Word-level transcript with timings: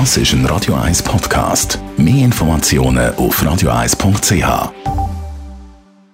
Das 0.00 0.16
ist 0.16 0.32
ein 0.32 0.44
Radio 0.46 0.74
1 0.74 1.04
Podcast. 1.04 1.78
Mehr 1.96 2.24
Informationen 2.24 3.14
auf 3.14 3.40
radio1.ch. 3.40 4.72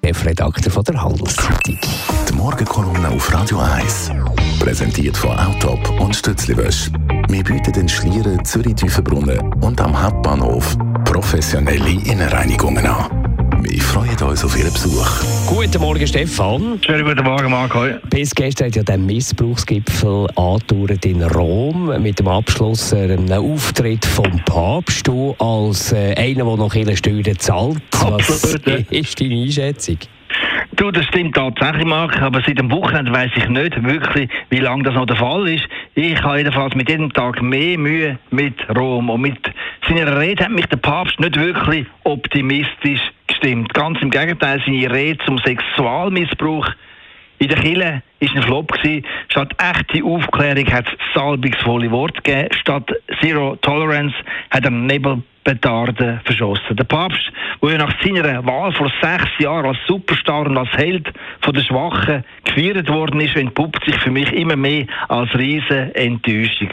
Chefredakteur 0.04 0.70
von 0.70 0.84
der 0.84 1.02
Handelszeitung. 1.02 1.78
Die 2.28 2.32
Morgenkolumne 2.34 3.08
auf 3.08 3.32
Radio 3.32 3.58
1. 3.58 4.10
Präsentiert 4.58 5.16
von 5.16 5.30
Autop 5.30 5.98
und 5.98 6.14
Stützliwösch. 6.14 6.90
Wir 7.28 7.42
bieten 7.42 7.72
den 7.72 7.88
Schlieren 7.88 8.44
Zürich-Tüfenbrunnen 8.44 9.50
und 9.62 9.80
am 9.80 10.00
Hauptbahnhof 10.00 10.76
professionelle 11.06 12.02
Innenreinigungen 12.04 12.86
an. 12.86 13.19
Wir 13.62 13.82
freuen 13.82 14.16
uns 14.22 14.42
auf 14.42 14.56
Ihren 14.56 14.72
Besuch. 14.72 15.06
Guten 15.46 15.82
Morgen, 15.82 16.06
Stefan. 16.06 16.80
Schönen 16.82 17.04
guten 17.04 17.22
Morgen, 17.22 17.50
Marco. 17.50 17.84
Bis 18.08 18.34
gestern 18.34 18.68
hat 18.68 18.76
ja 18.76 18.82
der 18.82 18.96
Missbrauchsgipfel 18.96 20.28
angedauert 20.34 21.04
in 21.04 21.22
Rom 21.22 21.92
mit 22.02 22.18
dem 22.18 22.28
Abschluss 22.28 22.94
einem 22.94 23.30
Auftritt 23.30 24.06
vom 24.06 24.42
Papst. 24.46 25.06
Du 25.06 25.34
als 25.38 25.92
äh, 25.92 26.14
einer, 26.16 26.44
der 26.44 26.56
noch 26.56 26.72
viele 26.72 26.96
Steuern 26.96 27.38
zahlt. 27.38 27.82
Was 28.00 28.54
ist 28.90 29.20
deine 29.20 29.42
Einschätzung? 29.42 29.98
Du, 30.76 30.90
das 30.90 31.04
stimmt 31.06 31.34
tatsächlich, 31.34 31.84
Marc, 31.84 32.18
aber 32.22 32.40
seit 32.46 32.58
dem 32.58 32.70
Wochenende 32.70 33.12
weiss 33.12 33.30
ich 33.36 33.48
nicht 33.48 33.82
wirklich, 33.84 34.30
wie 34.48 34.60
lange 34.60 34.84
das 34.84 34.94
noch 34.94 35.04
der 35.04 35.16
Fall 35.16 35.46
ist. 35.48 35.68
Ich 35.94 36.22
habe 36.22 36.38
jedenfalls 36.38 36.74
mit 36.74 36.88
jedem 36.88 37.12
Tag 37.12 37.42
mehr 37.42 37.76
Mühe 37.76 38.18
mit 38.30 38.54
Rom 38.74 39.10
und 39.10 39.20
mit 39.20 39.38
seiner 39.86 40.18
Rede 40.18 40.44
hat 40.44 40.52
mich 40.52 40.66
der 40.66 40.78
Papst 40.78 41.20
nicht 41.20 41.36
wirklich 41.36 41.86
optimistisch 42.04 43.00
gestimmt. 43.40 43.74
Ganz 43.74 44.00
im 44.00 44.10
Gegenteil, 44.10 44.62
seine 44.64 44.90
Rede 44.92 45.24
zum 45.24 45.38
Sexualmissbrauch 45.38 46.68
in 47.38 47.48
der 47.48 47.58
Kille 47.58 48.02
ist 48.18 48.36
ein 48.36 48.42
Flop 48.42 48.70
gewesen. 48.70 49.04
Statt 49.28 49.54
echte 49.58 50.04
Aufklärung 50.04 50.66
hat 50.72 50.86
es 50.86 51.14
salbungsvolle 51.14 51.90
Worte 51.90 52.20
gegeben. 52.22 52.48
Statt 52.52 52.92
Zero 53.20 53.56
Tolerance 53.62 54.14
hat 54.50 54.64
er 54.64 54.70
Nebelpetarden 54.70 56.20
verschossen. 56.24 56.76
Der 56.76 56.84
Papst, 56.84 57.32
der 57.62 57.78
nach 57.78 57.94
seiner 58.02 58.44
Wahl 58.44 58.72
vor 58.72 58.92
sechs 59.00 59.30
Jahren 59.38 59.66
als 59.66 59.78
Superstar 59.86 60.46
und 60.46 60.58
als 60.58 60.70
Held 60.72 61.10
von 61.40 61.54
der 61.54 61.62
Schwachen 61.62 62.24
gefeiert 62.44 62.88
worden 62.90 63.20
ist, 63.20 63.36
entpuppt 63.36 63.86
sich 63.86 63.96
für 63.96 64.10
mich 64.10 64.30
immer 64.34 64.56
mehr 64.56 64.84
als 65.08 65.34
riesen 65.34 65.94
Enttäuschung. 65.94 66.68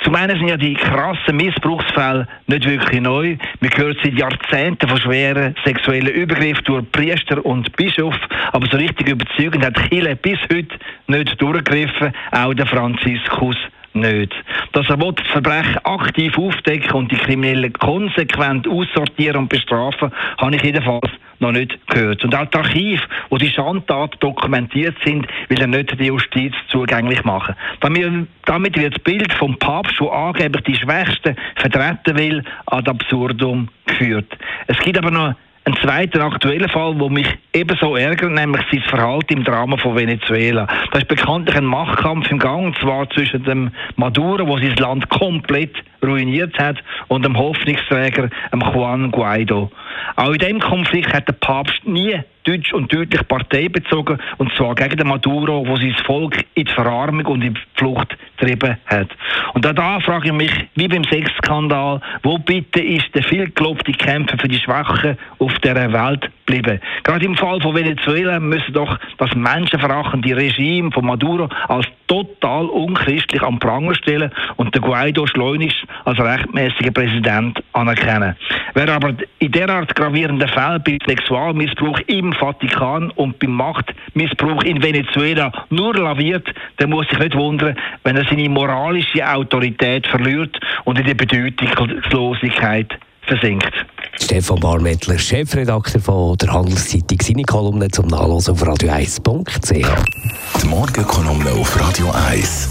Zum 0.00 0.14
einen 0.14 0.38
sind 0.38 0.48
ja 0.48 0.56
die 0.56 0.74
krassen 0.74 1.36
Missbrauchsfälle 1.36 2.28
nicht 2.46 2.64
wirklich 2.64 3.00
neu. 3.00 3.36
Wir 3.60 3.70
hören 3.76 3.96
seit 4.02 4.14
Jahrzehnten 4.14 4.88
von 4.88 4.98
schweren 4.98 5.56
sexuellen 5.64 6.14
Übergriffen 6.14 6.64
durch 6.64 6.90
Priester 6.92 7.44
und 7.44 7.74
Bischof, 7.76 8.14
aber 8.52 8.66
so 8.70 8.76
richtig 8.76 9.08
überzeugend 9.08 9.64
hat 9.64 9.76
Chile 9.88 10.14
bis 10.14 10.38
heute 10.52 10.78
nicht 11.08 11.40
durchgegriffen, 11.42 12.12
auch 12.30 12.54
der 12.54 12.66
Franziskus 12.66 13.56
nicht. 13.92 14.32
Dass 14.72 14.88
er 14.88 14.96
das 14.96 15.26
Verbrechen 15.32 15.84
aktiv 15.84 16.38
aufdecken 16.38 16.92
und 16.92 17.10
die 17.10 17.16
Kriminellen 17.16 17.72
konsequent 17.72 18.68
aussortieren 18.68 19.36
und 19.36 19.48
bestrafen, 19.48 20.12
habe 20.38 20.56
ich 20.56 20.62
jedenfalls 20.62 21.10
noch 21.40 21.52
nicht 21.52 21.78
gehört. 21.88 22.24
Und 22.24 22.34
auch 22.34 22.46
die 22.46 22.56
Archive, 22.56 23.02
wo 23.30 23.38
die 23.38 23.50
Schandtaten 23.50 24.18
dokumentiert 24.20 24.96
sind, 25.04 25.26
will 25.48 25.60
er 25.60 25.66
nicht 25.66 25.98
der 25.98 26.06
Justiz 26.06 26.54
zugänglich 26.68 27.24
machen. 27.24 27.54
Damit, 27.80 28.76
wird 28.76 28.94
das 28.94 29.02
Bild 29.02 29.32
vom 29.34 29.58
Papst, 29.58 30.00
der 30.00 30.12
angeblich 30.12 30.64
die 30.64 30.76
Schwächsten 30.76 31.36
vertreten 31.56 32.18
will, 32.18 32.44
ad 32.66 32.90
absurdum 32.90 33.68
geführt. 33.86 34.36
Es 34.66 34.78
gibt 34.80 34.98
aber 34.98 35.10
noch 35.10 35.34
einen 35.68 35.76
zweiten 35.76 36.22
aktuellen 36.22 36.68
Fall, 36.70 36.94
der 36.94 37.10
mich 37.10 37.26
ebenso 37.52 37.94
ärgert, 37.94 38.32
nämlich 38.32 38.62
sein 38.70 38.80
Verhalten 38.88 39.34
im 39.34 39.44
Drama 39.44 39.76
von 39.76 39.96
Venezuela. 39.96 40.66
Da 40.92 40.98
ist 40.98 41.08
bekanntlich 41.08 41.56
ein 41.56 41.66
Machtkampf 41.66 42.30
im 42.30 42.38
Gang, 42.38 42.66
und 42.66 42.78
zwar 42.78 43.08
zwischen 43.10 43.44
dem 43.44 43.70
Maduro, 43.96 44.56
der 44.56 44.68
sein 44.68 44.76
Land 44.76 45.08
komplett 45.10 45.74
ruiniert 46.02 46.58
hat, 46.58 46.82
und 47.08 47.24
dem 47.24 47.36
Hoffnungsträger, 47.36 48.30
dem 48.50 48.60
Juan 48.60 49.10
Guaido. 49.10 49.70
Auch 50.18 50.32
in 50.32 50.38
diesem 50.38 50.58
Konflikt 50.58 51.14
hat 51.14 51.28
der 51.28 51.34
Papst 51.34 51.84
nie 51.84 52.18
deutsch 52.48 52.72
und 52.72 52.92
deutlich 52.92 53.26
Partei 53.28 53.68
bezogen, 53.68 54.18
und 54.38 54.52
zwar 54.54 54.74
gegen 54.74 54.96
den 54.96 55.08
Maduro, 55.08 55.66
wo 55.66 55.76
sein 55.76 55.94
Volk 56.06 56.44
in 56.54 56.64
die 56.64 56.72
Verarmung 56.72 57.26
und 57.26 57.42
in 57.42 57.54
die 57.54 57.60
Flucht 57.74 58.16
getrieben 58.36 58.76
hat. 58.86 59.08
Und 59.54 59.66
auch 59.66 59.72
da 59.72 60.00
frage 60.00 60.28
ich 60.28 60.32
mich, 60.32 60.52
wie 60.74 60.88
beim 60.88 61.04
Sexskandal, 61.04 62.00
wo 62.22 62.38
bitte 62.38 62.80
ist 62.80 63.14
der 63.14 63.22
viel 63.22 63.50
gelobte 63.50 63.92
Kämpfer 63.92 64.38
für 64.38 64.48
die 64.48 64.58
Schwachen 64.58 65.18
auf 65.38 65.52
dieser 65.58 65.92
Welt 65.92 66.30
geblieben? 66.46 66.80
Gerade 67.02 67.26
im 67.26 67.36
Fall 67.36 67.60
von 67.60 67.74
Venezuela 67.74 68.40
müssen 68.40 68.72
doch 68.72 68.98
das 69.18 69.34
menschenverachtende 69.34 70.36
Regime 70.36 70.90
von 70.90 71.06
Maduro 71.06 71.48
als 71.68 71.86
total 72.06 72.66
unchristlich 72.66 73.42
am 73.42 73.58
Pranger 73.58 73.94
stellen 73.94 74.30
und 74.56 74.74
den 74.74 74.82
Guaido 74.82 75.26
schleunigst 75.26 75.84
als 76.04 76.18
rechtmäßiger 76.18 76.90
Präsident 76.90 77.62
anerkennen. 77.72 78.34
Wer 78.74 78.88
aber 78.88 79.14
in 79.38 79.52
derart 79.52 79.94
gravierenden 79.94 80.48
Fällen 80.48 80.82
bei 80.82 80.98
Sexualmissbrauch 81.06 82.00
im 82.06 82.32
Vatikan 82.38 83.10
und 83.12 83.38
beim 83.38 83.52
Machtmissbrauch 83.52 84.62
in 84.62 84.82
Venezuela 84.82 85.52
nur 85.70 85.94
laviert, 85.94 86.46
der 86.78 86.86
muss 86.86 87.08
sich 87.08 87.18
nicht 87.18 87.34
wundern, 87.34 87.76
wenn 88.04 88.16
er 88.16 88.24
seine 88.24 88.48
moralische 88.48 89.28
Autorität 89.28 90.06
verliert 90.06 90.58
und 90.84 90.98
in 90.98 91.06
die 91.06 91.14
Bedeutungslosigkeit 91.14 92.98
versinkt. 93.22 93.72
Stefan 94.20 94.58
Barmettler, 94.58 95.18
Chefredakteur 95.18 96.00
von 96.00 96.36
der 96.38 96.52
Handelszeitung, 96.52 97.18
seine 97.22 97.42
Kolumne 97.42 97.88
zum 97.88 98.06
Nachlesen 98.06 98.54
auf 98.54 98.62
radio1.ch. 98.62 100.62
Die 100.62 100.66
Morgenkolumne 100.66 101.52
auf 101.52 101.80
Radio 101.80 102.10
1. 102.28 102.70